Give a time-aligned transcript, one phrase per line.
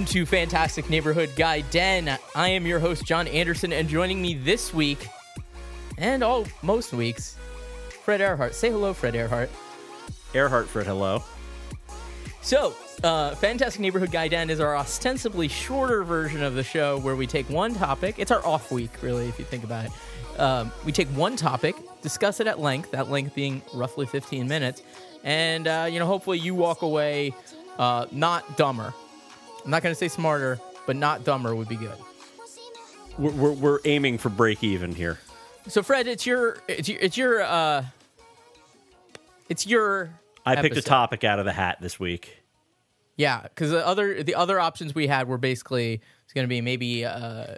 [0.00, 2.18] Welcome to Fantastic Neighborhood Guy Den.
[2.34, 5.06] I am your host, John Anderson, and joining me this week,
[5.98, 7.36] and all most weeks,
[8.02, 8.54] Fred Earhart.
[8.54, 9.50] Say hello, Fred Earhart.
[10.32, 11.22] Earhart Fred, hello.
[12.40, 12.74] So,
[13.04, 17.26] uh, Fantastic Neighborhood Guy Den is our ostensibly shorter version of the show where we
[17.26, 18.14] take one topic.
[18.16, 20.40] It's our off week, really, if you think about it.
[20.40, 24.82] Um, we take one topic, discuss it at length, that length being roughly 15 minutes,
[25.24, 27.34] and, uh, you know, hopefully you walk away
[27.78, 28.94] uh, not dumber.
[29.64, 31.96] I'm not going to say smarter, but not dumber would be good.
[33.18, 35.18] We're, we're, we're aiming for break even here.
[35.68, 37.84] So, Fred, it's your, it's your, it's your, uh,
[39.48, 40.10] it's your.
[40.46, 42.38] I picked a topic out of the hat this week.
[43.16, 46.62] Yeah, because the other the other options we had were basically it's going to be
[46.62, 47.56] maybe uh,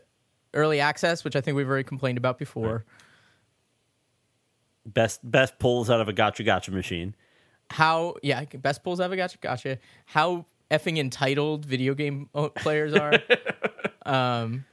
[0.54, 2.84] early access, which I think we've already complained about before.
[4.84, 7.14] Best best pulls out of a gotcha gotcha machine.
[7.70, 9.78] How yeah, best pulls ever gotcha gotcha.
[10.06, 13.12] How effing entitled video game players are.
[14.06, 14.64] um,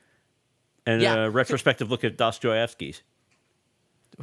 [0.85, 1.25] And Yeah.
[1.25, 3.03] a retrospective look at Dostoevsky's.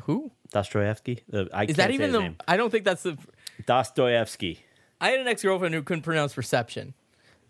[0.03, 1.21] who Dostoevsky?
[1.29, 2.21] The, I is can't that even the?
[2.21, 2.37] name.
[2.49, 3.17] I don't think that's the.
[3.67, 4.61] Dostoevsky.
[5.01, 6.95] I had an ex girlfriend who couldn't pronounce reception,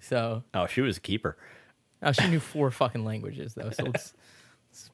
[0.01, 1.37] so Oh, she was a keeper.
[2.03, 3.71] oh, she knew four fucking languages though.
[3.71, 4.15] So let's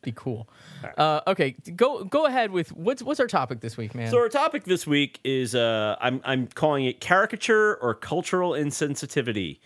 [0.03, 0.49] be cool.
[0.97, 4.11] Uh, okay, go go ahead with what's what's our topic this week, man.
[4.11, 9.59] So our topic this week is uh, I'm I'm calling it caricature or cultural insensitivity,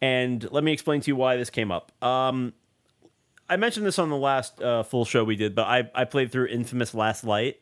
[0.00, 1.92] and let me explain to you why this came up.
[2.02, 2.52] Um,
[3.48, 6.32] I mentioned this on the last uh, full show we did, but I I played
[6.32, 7.60] through Infamous Last Light,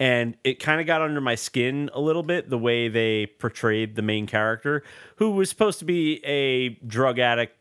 [0.00, 3.96] and it kind of got under my skin a little bit the way they portrayed
[3.96, 4.82] the main character,
[5.16, 7.56] who was supposed to be a drug addict,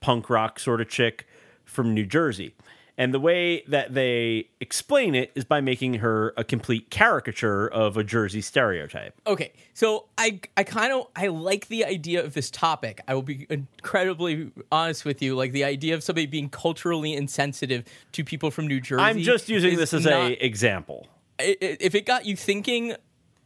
[0.00, 1.26] punk rock sort of chick
[1.64, 2.54] from New Jersey.
[2.98, 7.98] And the way that they explain it is by making her a complete caricature of
[7.98, 9.14] a Jersey stereotype.
[9.26, 13.02] Okay, so I I kind of I like the idea of this topic.
[13.06, 15.36] I will be incredibly honest with you.
[15.36, 19.02] Like the idea of somebody being culturally insensitive to people from New Jersey.
[19.02, 21.06] I'm just using this as not- a example.
[21.38, 22.94] If it got you thinking,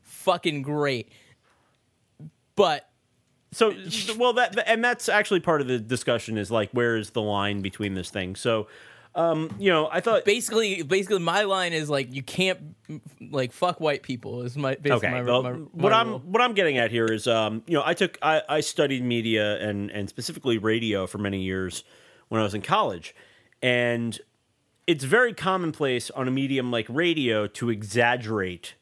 [0.05, 1.11] fucking great.
[2.55, 2.89] But
[3.53, 3.75] So,
[4.17, 7.63] well, that and that's actually part of the discussion is like, where is the line
[7.63, 8.37] between this thing?
[8.37, 8.69] So,
[9.15, 12.77] um, you know, I thought basically, basically, my line is like you can't
[13.21, 14.43] like fuck white people.
[14.43, 15.11] Is my basically okay.
[15.11, 16.19] my, well, my, what my I'm rule.
[16.21, 19.61] what I'm getting at here is, um, you know, I took I, I studied media
[19.61, 21.83] and and specifically radio for many years
[22.29, 23.15] when I was in college,
[23.61, 24.19] and
[24.87, 28.75] it's very commonplace on a medium like radio to exaggerate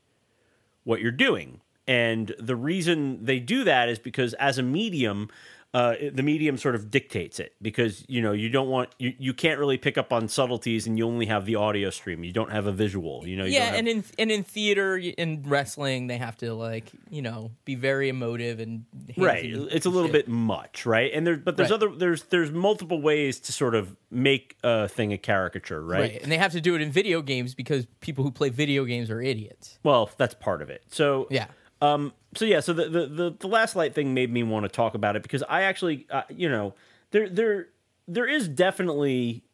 [0.85, 1.63] what you're doing.
[1.87, 5.31] And the reason they do that is because as a medium,
[5.75, 9.35] uh, the medium sort of dictates it because you know you don't want you, you
[9.35, 12.51] can't really pick up on subtleties and you only have the audio stream you don't
[12.51, 16.07] have a visual you know you yeah, have- and in and in theater in wrestling,
[16.07, 18.87] they have to like you know be very emotive and
[19.19, 20.27] right it's a little shit.
[20.27, 21.83] bit much right and there but there's Right.
[21.83, 26.23] other there's there's multiple ways to sort of make a thing a caricature right, right.
[26.23, 29.11] and they have to do it in video games because people who play video games
[29.11, 29.79] are idiots.
[29.83, 31.47] well that's part of it so Yeah,
[31.81, 32.13] Um.
[32.35, 32.61] So yeah.
[32.61, 35.23] So the the the, the last light thing made me want to talk about it
[35.23, 36.75] because I actually, uh, you know,
[37.11, 37.69] there there
[38.07, 39.45] there is definitely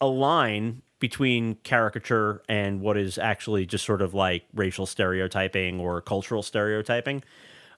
[0.00, 6.00] a line between caricature and what is actually just sort of like racial stereotyping or
[6.00, 7.24] cultural stereotyping.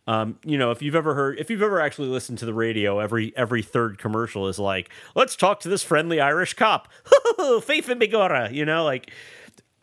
[0.07, 2.99] Um, you know, if you've ever heard, if you've ever actually listened to the radio,
[2.99, 6.89] every every third commercial is like, "Let's talk to this friendly Irish cop,
[7.63, 9.11] Faith and Bigora," you know, like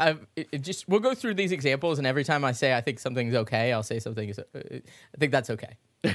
[0.02, 3.36] I just we'll go through these examples, and every time I say I think something's
[3.36, 4.40] okay, I'll say something is.
[4.40, 5.78] Uh, I think that's okay.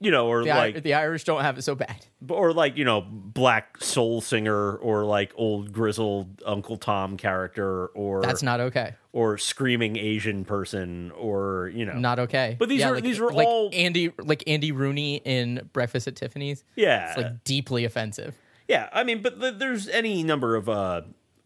[0.00, 2.06] you know, or The, I- like the Irish don't have it so bad.
[2.28, 8.22] or like you know black soul singer or like old grizzled uncle tom character or
[8.22, 8.94] That's not okay.
[9.12, 12.56] or screaming asian person or you know Not okay.
[12.58, 16.06] But these Yeah, are- like, these were like all- Andy like Andy Rooney in Breakfast
[16.06, 16.62] at Tiffany's.
[16.76, 18.34] yeah It's like deeply offensive.
[18.68, 21.00] yeah i mean but th- there's any number of uh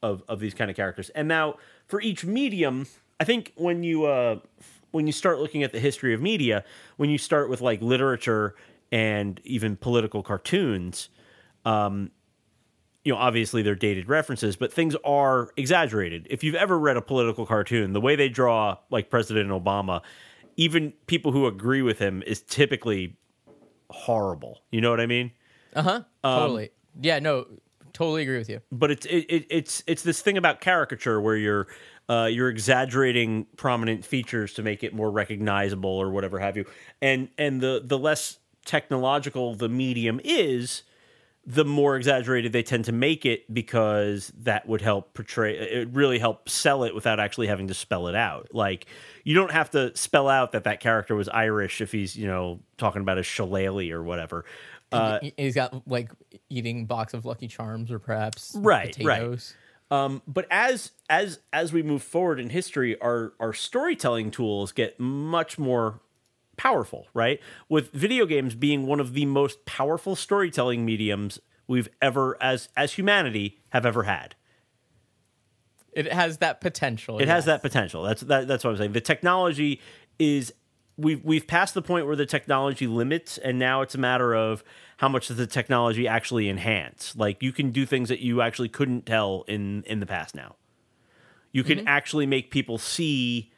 [0.04, 1.54] of of these kind of characters and now
[1.86, 2.86] for each medium
[3.20, 4.38] i think when you uh
[4.90, 6.64] when you start looking at the history of media
[6.96, 8.54] when you start with like literature
[8.92, 11.08] and even political cartoons
[11.64, 12.10] um,
[13.04, 16.26] you know, obviously they're dated references, but things are exaggerated.
[16.30, 20.00] If you've ever read a political cartoon, the way they draw like President Obama,
[20.56, 23.16] even people who agree with him is typically
[23.90, 24.60] horrible.
[24.70, 25.32] You know what I mean?
[25.74, 26.02] Uh huh.
[26.22, 26.70] Um, totally.
[27.00, 27.18] Yeah.
[27.18, 27.46] No.
[27.94, 28.60] Totally agree with you.
[28.72, 31.68] But it's it, it, it's it's this thing about caricature where you're
[32.08, 36.66] uh, you're exaggerating prominent features to make it more recognizable or whatever have you.
[37.00, 40.82] And and the the less technological the medium is,
[41.46, 46.18] the more exaggerated they tend to make it because that would help portray it really
[46.18, 48.86] help sell it without actually having to spell it out like
[49.24, 52.60] you don't have to spell out that that character was irish if he's you know
[52.78, 54.44] talking about a shillelagh or whatever
[54.94, 56.10] uh, He- he's got like
[56.48, 59.18] eating box of Lucky Charms or perhaps Right, right.
[59.18, 59.54] potatoes.
[59.90, 64.98] Um, but as as as we move forward in history, our our storytelling tools get
[64.98, 66.00] much more
[66.56, 67.38] powerful, right?
[67.68, 72.94] With video games being one of the most powerful storytelling mediums we've ever as as
[72.94, 74.34] humanity have ever had.
[75.92, 77.18] It has that potential.
[77.20, 78.02] It has that potential.
[78.02, 78.92] That's that, that's what I'm saying.
[78.92, 79.80] The technology
[80.18, 80.52] is
[80.96, 84.64] we've we've passed the point where the technology limits, and now it's a matter of
[84.98, 87.14] how much does the technology actually enhance.
[87.16, 90.34] Like you can do things that you actually couldn't tell in in the past.
[90.34, 90.56] Now
[91.54, 93.52] you can actually make people see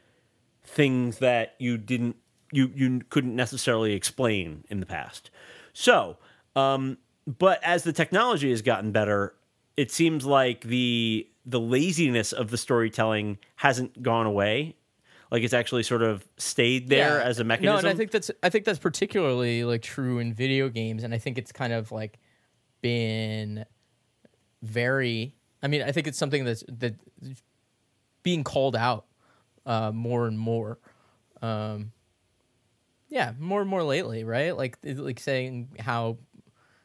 [0.62, 2.16] things that you didn't
[2.52, 5.30] you you couldn't necessarily explain in the past.
[5.72, 6.18] So,
[6.54, 9.34] um, but as the technology has gotten better,
[9.76, 14.76] it seems like the the laziness of the storytelling hasn't gone away.
[15.36, 17.24] Like it's actually sort of stayed there Yeah.
[17.26, 17.74] as a mechanism.
[17.74, 21.12] No, and I think that's I think that's particularly like true in video games, and
[21.12, 22.18] I think it's kind of like
[22.80, 23.66] been
[24.62, 25.34] very.
[25.62, 26.94] I mean, I think it's something that's that
[28.22, 29.04] being called out
[29.66, 30.78] uh, more and more.
[31.42, 31.92] Um,
[33.10, 34.56] yeah, more and more lately, right?
[34.56, 36.16] Like like saying how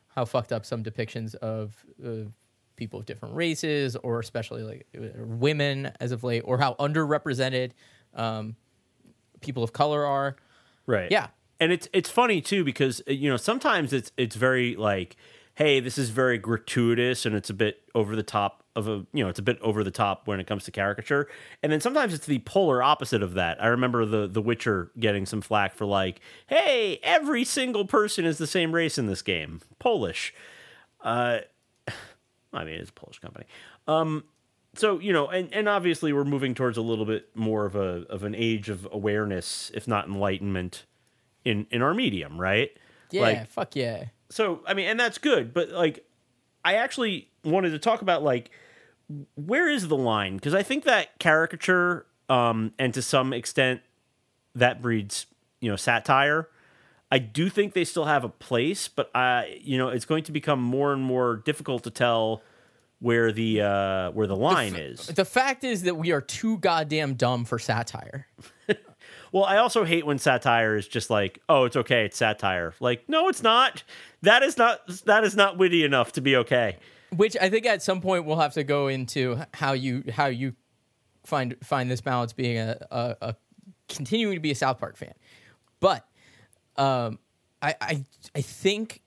[0.10, 1.74] how fucked up some depictions of
[2.06, 2.30] uh,
[2.76, 7.72] people of different races, or especially like women as of late, or how underrepresented
[8.14, 8.56] um,
[9.42, 10.36] people of color are.
[10.86, 11.12] Right.
[11.12, 11.28] Yeah.
[11.60, 15.16] And it's it's funny too because uh, you know sometimes it's it's very like
[15.56, 19.24] hey this is very gratuitous and it's a bit over the top of a you
[19.24, 21.28] know it's a bit over the top when it comes to caricature
[21.62, 23.62] and then sometimes it's the polar opposite of that.
[23.62, 28.38] I remember the the Witcher getting some flack for like hey every single person is
[28.40, 30.34] the same race in this game Polish.
[31.00, 31.40] Uh
[32.54, 33.46] I mean it's a Polish company.
[33.88, 34.24] Um
[34.76, 38.06] so you know and, and obviously we're moving towards a little bit more of a
[38.10, 40.86] of an age of awareness if not enlightenment
[41.44, 42.72] in in our medium right
[43.10, 44.06] Yeah, like fuck yeah.
[44.30, 46.06] so i mean and that's good but like
[46.64, 48.52] i actually wanted to talk about like
[49.36, 53.82] where is the line because i think that caricature um and to some extent
[54.56, 55.26] that breeds
[55.60, 56.48] you know satire
[57.12, 60.32] i do think they still have a place but i you know it's going to
[60.32, 62.42] become more and more difficult to tell
[63.02, 67.16] where the uh where the line is The fact is that we are too goddamn
[67.16, 68.28] dumb for satire.
[69.32, 73.08] Well, I also hate when satire is just like, "Oh, it's okay, it's satire." Like,
[73.08, 73.84] no, it's not.
[74.24, 76.78] That is not that is not witty enough to be okay.
[77.16, 80.54] Which I think at some point we'll have to go into how you how you
[81.26, 83.36] find find this balance being a, a, a
[83.88, 85.14] continuing to be a South Park fan.
[85.80, 86.06] But
[86.76, 87.18] um,
[87.62, 88.06] I, I
[88.36, 89.02] I think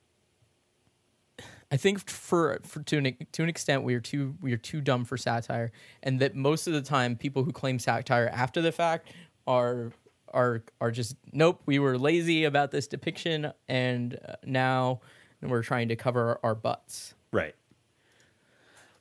[1.74, 4.80] I think for for to an to an extent we are too we are too
[4.80, 5.72] dumb for satire,
[6.04, 9.10] and that most of the time people who claim satire after the fact
[9.48, 9.90] are
[10.32, 15.00] are are just nope we were lazy about this depiction and uh, now
[15.42, 17.14] we're trying to cover our butts.
[17.32, 17.56] Right.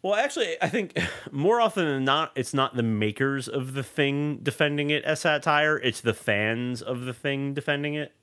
[0.01, 0.99] Well, actually, I think
[1.31, 5.77] more often than not, it's not the makers of the thing defending it as satire;
[5.77, 8.13] it's the fans of the thing defending it.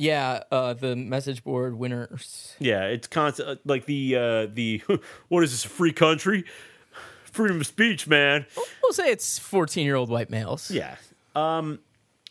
[0.00, 2.56] Yeah, uh, the message board winners.
[2.58, 3.60] Yeah, it's constant.
[3.66, 4.82] Like the uh, the
[5.28, 5.66] what is this?
[5.66, 6.46] A free country?
[7.24, 8.46] Freedom of speech, man.
[8.82, 10.70] We'll say it's fourteen-year-old white males.
[10.70, 10.96] Yeah.
[11.36, 11.80] Um,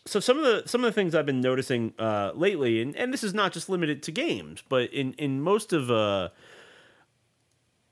[0.04, 3.14] so some of the some of the things I've been noticing uh, lately, and, and
[3.14, 6.30] this is not just limited to games, but in in most of uh,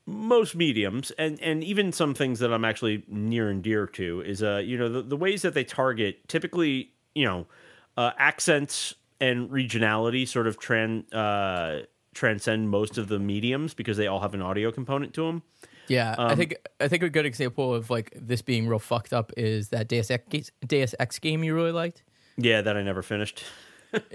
[0.05, 4.43] most mediums, and and even some things that I'm actually near and dear to is
[4.43, 7.47] uh you know the, the ways that they target typically you know
[7.95, 14.07] uh, accents and regionality sort of tran uh, transcend most of the mediums because they
[14.07, 15.43] all have an audio component to them.
[15.87, 19.31] Yeah, I think I think a good example of like this being real fucked up
[19.37, 22.03] is that Deus Ex, Deus Ex game you really liked.
[22.37, 23.43] Yeah, that I never finished.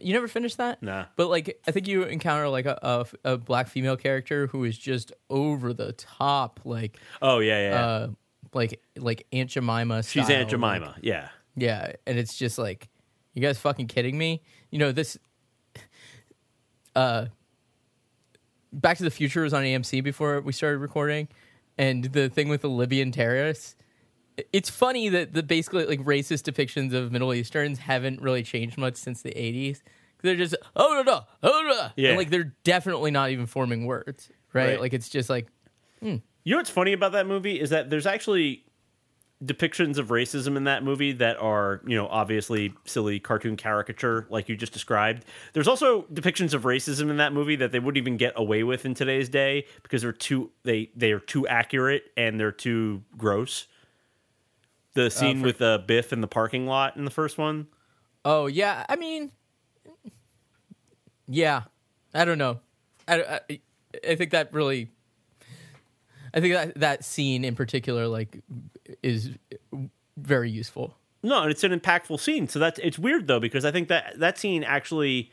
[0.00, 0.80] You never finished that?
[0.84, 1.06] Nah.
[1.16, 2.78] But like, I think you encounter like a,
[3.24, 7.84] a, a black female character who is just over the top, like, Oh yeah, yeah.
[7.84, 8.08] uh,
[8.52, 10.04] like like Aunt Jemima.
[10.04, 10.86] She's Aunt Jemima.
[10.94, 11.28] like- yeah.
[11.56, 12.88] yeah, and it's just like,
[13.32, 14.42] you guys fucking kidding me?
[14.74, 15.16] You know this.
[16.96, 17.26] Uh,
[18.72, 21.28] Back to the Future was on AMC before we started recording,
[21.78, 23.76] and the thing with the Libyan terrorists.
[24.52, 28.96] It's funny that the basically like racist depictions of Middle Easterns haven't really changed much
[28.96, 29.80] since the '80s.
[30.22, 32.08] They're just oh no no oh no, Yeah.
[32.08, 34.70] and like they're definitely not even forming words, right?
[34.70, 34.80] Right.
[34.80, 35.46] Like it's just like
[36.02, 38.64] You know what's funny about that movie is that there's actually
[39.44, 44.48] depictions of racism in that movie that are, you know, obviously silly cartoon caricature like
[44.48, 45.24] you just described.
[45.52, 48.84] There's also depictions of racism in that movie that they wouldn't even get away with
[48.84, 53.66] in today's day because they're too they they are too accurate and they're too gross.
[54.94, 57.66] The scene for- with uh, Biff in the parking lot in the first one.
[58.24, 59.32] Oh yeah, I mean,
[61.26, 61.62] yeah,
[62.14, 62.60] I don't know.
[63.08, 63.60] I, I,
[64.08, 64.88] I think that really,
[66.34, 68.40] I think that that scene in particular, like,
[69.02, 69.30] is
[70.16, 70.96] very useful.
[71.22, 72.48] No, and it's an impactful scene.
[72.48, 75.30] So that's it's weird though because I think that that scene actually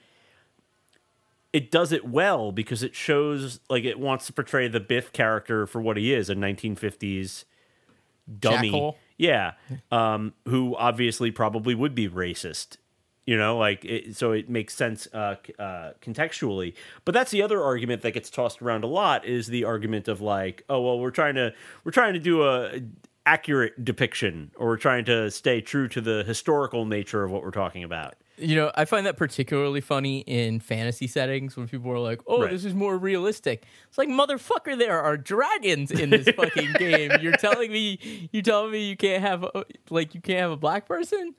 [1.51, 5.67] it does it well because it shows like it wants to portray the Biff character
[5.67, 7.43] for what he is, a 1950s
[8.39, 8.69] dummy.
[8.69, 8.97] Jackal.
[9.17, 9.53] Yeah.
[9.91, 12.77] Um who obviously probably would be racist.
[13.27, 16.73] You know, like it, so it makes sense uh, uh, contextually.
[17.05, 20.21] But that's the other argument that gets tossed around a lot is the argument of
[20.21, 22.81] like, oh well, we're trying to we're trying to do a
[23.27, 27.51] accurate depiction or we're trying to stay true to the historical nature of what we're
[27.51, 28.15] talking about.
[28.37, 32.41] You know, I find that particularly funny in fantasy settings when people are like, "Oh,
[32.41, 32.49] Right.
[32.51, 37.11] this is more realistic." It's like, motherfucker, there are dragons in this fucking game.
[37.21, 40.57] You're telling me, you're telling me you can't have, a- like, you can't have a
[40.57, 41.35] black person.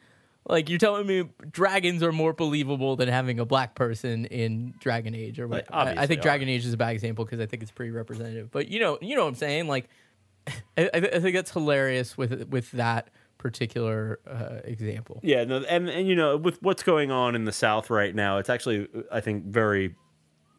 [0.46, 5.14] Like, you're telling me dragons are more believable than having a black person in Dragon
[5.14, 5.66] Age or what?
[5.68, 6.22] They I, I think are.
[6.22, 8.50] Dragon Age is a bad example because I think it's pretty representative.
[8.50, 9.68] But you know, you know what I'm saying?
[9.68, 9.88] Like,
[10.46, 15.20] I, I I think that's hilarious with with that particular uh, example.
[15.22, 18.38] Yeah, no, and and you know, with what's going on in the South right now,
[18.38, 19.94] it's actually I think very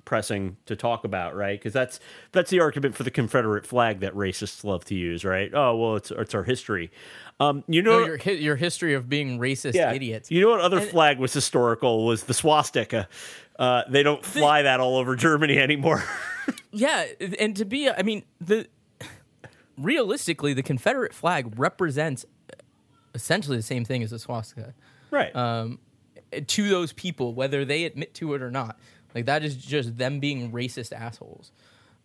[0.05, 1.59] pressing to talk about, right?
[1.59, 1.99] Because that's
[2.31, 5.51] that's the argument for the Confederate flag that racists love to use, right?
[5.53, 6.91] Oh well, it's it's our history.
[7.39, 10.29] Um, you know, No, your hi- your history of being racist yeah, idiots.
[10.31, 13.07] You know what other And- flag was historical was the swastika.
[13.57, 16.03] Uh, they don't fly that all over Germany anymore.
[16.71, 17.05] yeah,
[17.39, 18.67] and to be, I mean, the
[19.77, 22.25] realistically, the Confederate flag represents
[23.15, 24.73] essentially the same thing as the swastika
[25.11, 25.35] right.
[25.35, 25.79] um,
[26.47, 28.79] to those people, whether they admit to it or not.
[29.13, 31.51] Like that is just them being racist assholes.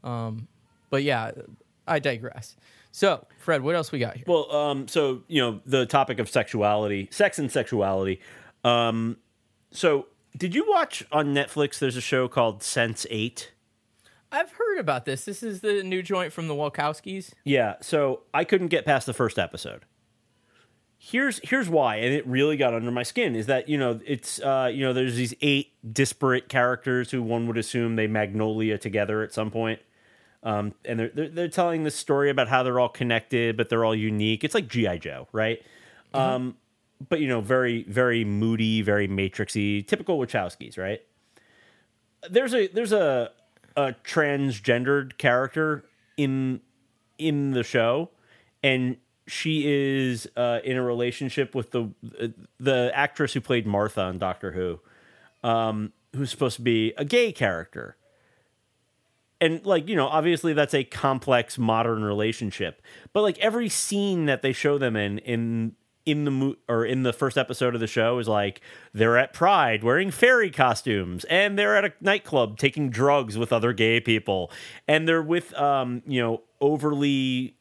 [0.04, 0.48] Um,
[0.90, 1.32] but yeah,
[1.86, 2.56] I digress.
[2.92, 4.24] So, Fred, what else we got here?
[4.26, 8.20] Well, um, so you know the topic of sexuality, sex and sexuality.
[8.64, 9.18] Um,
[9.70, 11.78] so did you watch on Netflix?
[11.78, 13.48] There's a show called Sense8.
[14.30, 15.24] I've heard about this.
[15.24, 17.32] This is the new joint from the Wachowskis.
[17.44, 19.84] Yeah, so I couldn't get past the first episode.
[21.00, 23.36] Here's here's why, and it really got under my skin.
[23.36, 27.46] Is that you know it's uh, you know there's these eight disparate characters who one
[27.46, 29.80] would assume they magnolia together at some point,
[30.42, 33.84] um, and they're, they're they're telling this story about how they're all connected, but they're
[33.84, 34.42] all unique.
[34.42, 35.62] It's like GI Joe, right?
[36.12, 36.56] Um,
[37.08, 41.00] but you know, very very moody, very matrixy, typical Wachowskis, right?
[42.28, 43.30] There's a there's a
[43.76, 45.84] a transgendered character
[46.16, 46.60] in
[47.18, 48.10] in the show,
[48.64, 48.96] and
[49.28, 51.90] she is uh, in a relationship with the
[52.58, 54.80] the actress who played Martha on Doctor Who,
[55.48, 57.96] um, who's supposed to be a gay character.
[59.40, 62.82] And like you know, obviously that's a complex modern relationship,
[63.12, 65.76] but like every scene that they show them in in
[66.08, 68.62] in the mo- or in the first episode of the show is like
[68.94, 73.74] they're at Pride wearing fairy costumes and they're at a nightclub taking drugs with other
[73.74, 74.50] gay people
[74.88, 77.57] and they're with um you know overly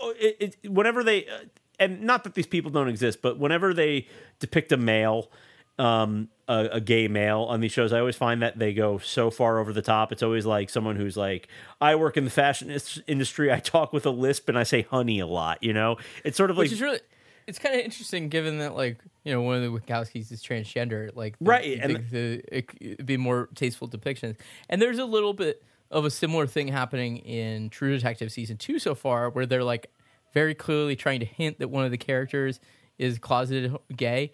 [0.00, 1.38] it, it, whenever they uh,
[1.78, 4.06] and not that these people don't exist but whenever they
[4.38, 5.30] depict a male
[5.78, 9.30] um a, a gay male on these shows i always find that they go so
[9.30, 11.48] far over the top it's always like someone who's like
[11.80, 15.18] i work in the fashion industry i talk with a lisp and i say honey
[15.18, 17.00] a lot you know it's sort of like Which is really,
[17.46, 21.10] it's kind of interesting given that, like, you know, one of the Wachowskis is transgender.
[21.14, 24.36] Like, the- Right, and- think the, it'd be more tasteful depictions.
[24.70, 25.62] And there's a little bit
[25.94, 29.90] of a similar thing happening in True Detective season two so far, where they're like
[30.34, 32.60] very clearly trying to hint that one of the characters
[32.98, 34.32] is closeted gay,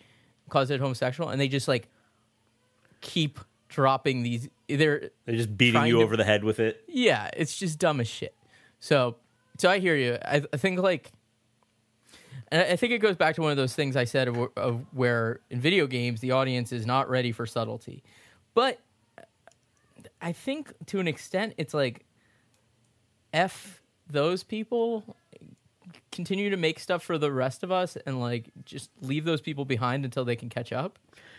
[0.48, 1.88] closeted homosexual, and they just like
[3.02, 3.38] keep
[3.68, 4.48] dropping these.
[4.68, 8.00] They're they're just beating you to- over the head with it yeah, it's just dumb
[8.00, 8.34] as shit.
[8.80, 9.16] So,
[9.58, 10.16] so I hear you.
[10.24, 11.12] I, I think like,
[12.48, 14.48] and I I think it goes back to one of those things I said of,
[14.56, 18.02] of where in video games the audience is not ready for subtlety,
[18.54, 18.80] but
[20.20, 22.04] I think to an extent it's like,
[23.32, 25.16] f those people
[26.12, 29.64] continue to make stuff for the rest of us and like just leave those people
[29.64, 30.98] behind until they can catch up.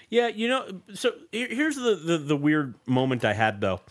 [0.10, 3.82] Yeah, you know, so here's the, the the weird moment I had though.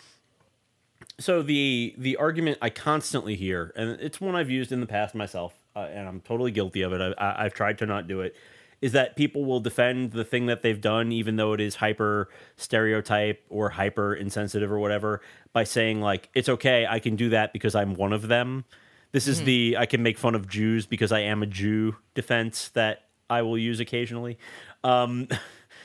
[1.19, 5.15] So the the argument I constantly hear, and it's one I've used in the past
[5.15, 7.01] myself, uh, and I'm totally guilty of it.
[7.01, 8.35] I, I, I've tried to not do it.
[8.81, 12.31] Is that people will defend the thing that they've done, even though it is hyper
[12.57, 15.21] stereotype or hyper insensitive or whatever,
[15.53, 18.65] by saying like it's okay, I can do that because I'm one of them.
[19.13, 22.69] This is the I can make fun of Jews because I am a Jew defense
[22.71, 24.39] that I will use occasionally.
[24.85, 25.29] Um,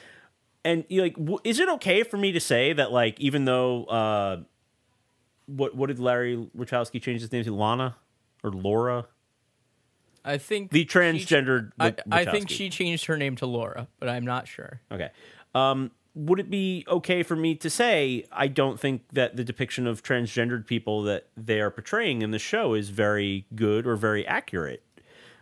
[0.64, 4.38] and like, w- is it okay for me to say that like even though uh,
[5.48, 7.96] what what did Larry Wachowski change his name to Lana
[8.44, 9.08] or Laura?
[10.26, 11.72] I think The she- transgendered.
[11.80, 14.82] I, I think she changed her name to Laura, but I'm not sure.
[14.92, 15.10] Okay.
[15.54, 19.86] Um, would it be okay for me to say I don't think that the depiction
[19.86, 24.26] of transgendered people that they are portraying in the show is very good or very
[24.26, 24.82] accurate?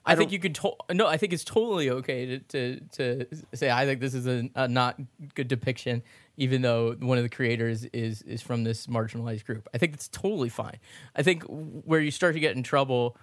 [0.05, 0.55] I, think you could.
[0.55, 4.27] To- no, I think it's totally okay to to, to say I think this is
[4.27, 4.99] a, a not
[5.33, 6.03] good depiction,
[6.35, 9.69] even though one of the creators is is from this marginalized group.
[9.73, 10.77] I think it's totally fine.
[11.15, 13.15] I think where you start to get in trouble,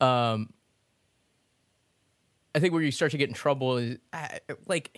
[0.00, 0.52] um,
[2.54, 3.98] I think where you start to get in trouble is
[4.66, 4.96] like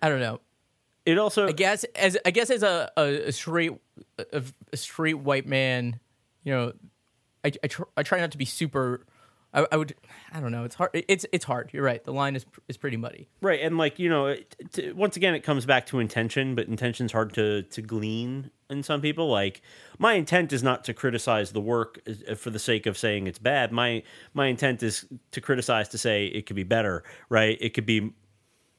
[0.00, 0.40] I don't know.
[1.06, 3.72] It also I guess as I guess as a a, a straight
[4.18, 4.42] a,
[4.72, 6.00] a straight white man,
[6.42, 6.72] you know,
[7.44, 9.06] I I, tr- I try not to be super.
[9.54, 9.94] I, I would
[10.32, 10.64] I don't know.
[10.64, 10.90] It's hard.
[10.92, 11.70] It's it's hard.
[11.72, 12.02] You're right.
[12.02, 13.28] The line is is pretty muddy.
[13.40, 16.66] right, and like you know, it, t- once again, it comes back to intention, but
[16.66, 19.28] intention's hard to to glean in some people.
[19.28, 19.62] Like
[19.98, 23.38] my intent is not to criticize the work uh, for the sake of saying it's
[23.38, 23.72] bad.
[23.72, 24.02] My
[24.34, 27.04] my intent is to criticize to say it could be better.
[27.28, 28.12] Right, it could be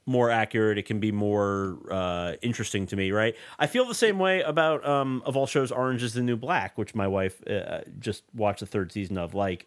[0.06, 0.78] more accurate.
[0.78, 3.34] It can be more uh, interesting to me, right?
[3.58, 6.78] I feel the same way about um, of all shows, Orange is the New Black,
[6.78, 9.34] which my wife uh, just watched the third season of.
[9.34, 9.66] Like,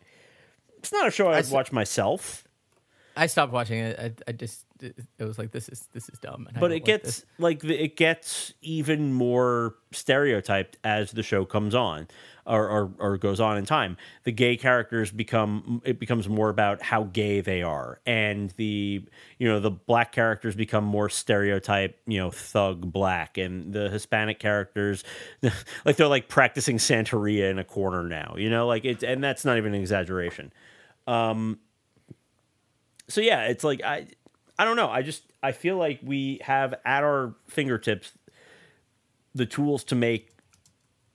[0.79, 2.43] it's not a show I'd s- watch myself,
[3.15, 3.99] I stopped watching it.
[3.99, 6.47] I, I just it, it was like this is this is dumb.
[6.49, 7.25] and but it like gets this.
[7.37, 12.07] like it gets even more stereotyped as the show comes on
[12.45, 13.97] or, or or goes on in time.
[14.23, 19.03] The gay characters become it becomes more about how gay they are, and the
[19.37, 24.39] you know the black characters become more stereotype, you know, thug black, and the Hispanic
[24.39, 25.03] characters
[25.85, 29.45] like they're like practicing Santeria in a corner now, you know, like it's and that's
[29.45, 30.51] not even an exaggeration.
[31.07, 31.59] Um,
[33.09, 34.07] so yeah, it's like I
[34.57, 34.89] I don't know.
[34.89, 38.11] I just I feel like we have at our fingertips
[39.35, 40.31] the tools to make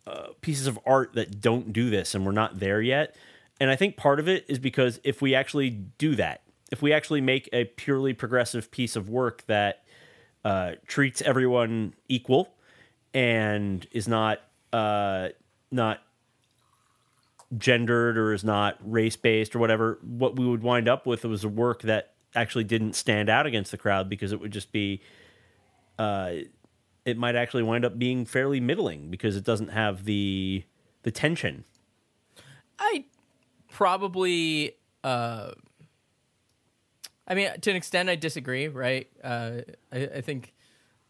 [0.07, 3.17] uh, pieces of art that don't do this, and we're not there yet.
[3.61, 6.93] And I think part of it is because if we actually do that, if we
[6.93, 9.85] actually make a purely progressive piece of work that
[10.45, 12.55] uh, treats everyone equal
[13.13, 14.41] and is not
[14.73, 15.29] uh,
[15.71, 16.03] not
[17.59, 21.45] gendered or is not race based or whatever, what we would wind up with was
[21.45, 25.01] a work that actually didn't stand out against the crowd because it would just be,
[25.99, 26.33] uh,
[27.05, 30.65] it might actually wind up being fairly middling because it doesn't have the
[31.03, 31.65] the tension.
[32.79, 33.05] I
[33.71, 34.77] probably.
[35.03, 35.51] Uh,
[37.29, 38.69] I mean, to an extent, I disagree.
[38.69, 39.09] Right?
[39.23, 39.59] Uh,
[39.93, 40.55] I, I think,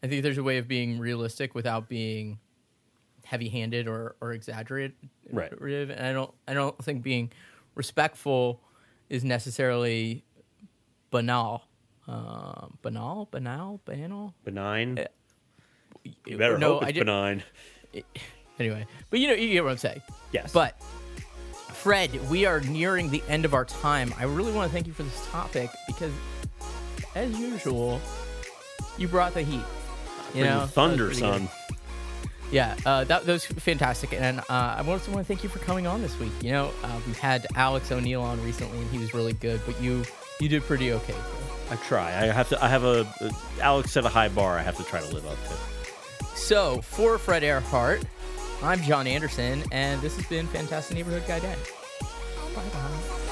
[0.03, 2.39] I think there's a way of being realistic without being
[3.25, 4.93] heavy-handed or or exaggerated.
[5.31, 5.51] Right.
[5.51, 6.33] And I don't.
[6.47, 7.31] I don't think being
[7.75, 8.61] respectful
[9.09, 10.23] is necessarily
[11.11, 11.63] banal.
[12.07, 14.33] Uh, banal, banal, banal.
[14.43, 14.99] Benign.
[14.99, 15.05] Uh,
[16.25, 17.43] you better no, hope I it's ju- benign.
[18.57, 20.01] Anyway, but you know, you get what I'm saying.
[20.31, 20.53] Yes.
[20.53, 20.81] But
[21.73, 24.13] Fred, we are nearing the end of our time.
[24.17, 26.13] I really want to thank you for this topic because,
[27.15, 27.99] as usual,
[28.97, 29.65] you brought the heat.
[30.33, 31.49] You know, thunder, pretty good.
[32.45, 32.53] Son.
[32.53, 35.59] Yeah, uh, that, that was fantastic, and uh, I also want to thank you for
[35.59, 36.31] coming on this week.
[36.41, 39.79] You know, uh, we've had Alex O'Neill on recently, and he was really good, but
[39.81, 40.03] you
[40.39, 41.13] you did pretty okay.
[41.13, 41.45] Too.
[41.71, 42.09] I try.
[42.09, 42.63] I have to.
[42.63, 43.07] I have a.
[43.61, 44.57] Alex set a high bar.
[44.57, 46.35] I have to try to live up to.
[46.37, 48.03] So for Fred Earhart,
[48.61, 51.57] I'm John Anderson, and this has been Fantastic Neighborhood Guy Dan.
[52.53, 53.25] Bye bye.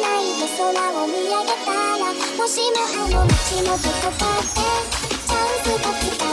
[0.00, 4.56] ないで空を見上げたらもしもあの街もどこかで
[5.08, 6.31] チャンスが来た。